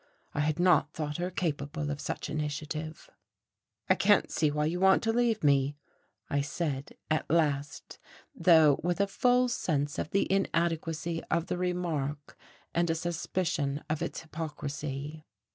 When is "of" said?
1.91-2.01, 9.99-10.09, 11.29-11.45, 13.91-14.01